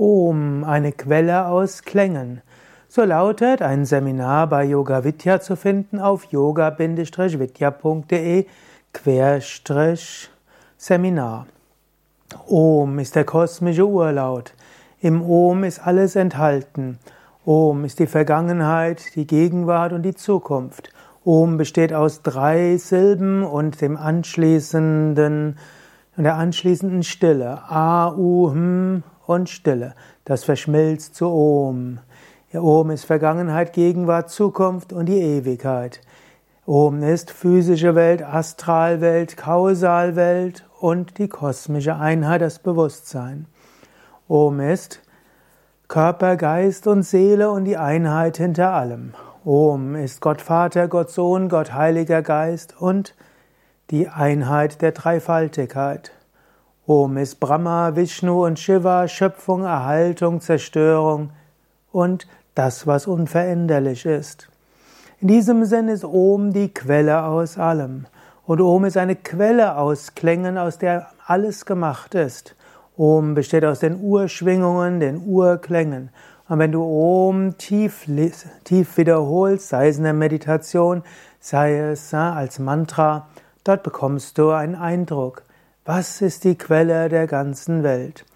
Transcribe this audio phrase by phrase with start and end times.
[0.00, 2.40] Om, eine Quelle aus Klängen.
[2.88, 8.46] So lautet ein Seminar bei Yoga Vidya zu finden auf yoga-vidya.de
[10.78, 11.46] Seminar.
[12.46, 14.54] Om ist der kosmische Urlaut.
[15.02, 16.98] Im Om ist alles enthalten.
[17.44, 20.94] Om ist die Vergangenheit, die Gegenwart und die Zukunft.
[21.26, 25.58] Om besteht aus drei Silben und dem anschließenden,
[26.16, 27.60] der anschließenden Stille.
[27.68, 29.94] A, U, Hm und Stille.
[30.24, 32.00] Das verschmilzt zu Om.
[32.52, 36.00] Ja, Om ist Vergangenheit, Gegenwart, Zukunft und die Ewigkeit.
[36.66, 43.46] Om ist physische Welt, Astralwelt, Kausalwelt und die kosmische Einheit, das Bewusstsein.
[44.26, 45.00] Om ist
[45.86, 49.14] Körper, Geist und Seele und die Einheit hinter allem.
[49.44, 53.14] Om ist Gott Vater, Gott Sohn, Gott Heiliger Geist und
[53.90, 56.12] die Einheit der Dreifaltigkeit.
[56.92, 61.30] Om ist Brahma, Vishnu und Shiva, Schöpfung, Erhaltung, Zerstörung
[61.92, 62.26] und
[62.56, 64.48] das, was unveränderlich ist.
[65.20, 68.06] In diesem Sinn ist Om die Quelle aus allem.
[68.44, 72.56] Und Om ist eine Quelle aus Klängen, aus der alles gemacht ist.
[72.96, 76.10] Om besteht aus den Urschwingungen, den Urklängen.
[76.48, 78.08] Und wenn du Om tief,
[78.64, 81.04] tief wiederholst, sei es in der Meditation,
[81.38, 83.28] sei es als Mantra,
[83.62, 85.44] dort bekommst du einen Eindruck.
[85.86, 88.26] Was ist die Quelle der ganzen Welt?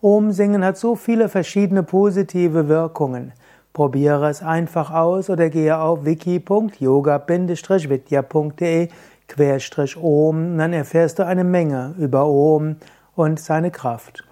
[0.00, 3.34] Om singen hat so viele verschiedene positive Wirkungen.
[3.74, 8.88] Probiere es einfach aus oder gehe auf wiki.yoga-vidya.de
[9.28, 12.76] Querstrich Om, dann erfährst du eine Menge über Om
[13.14, 14.24] und seine Kraft.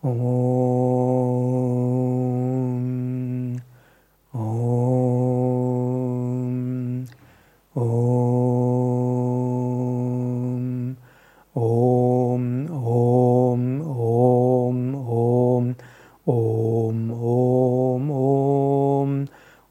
[0.00, 1.35] Om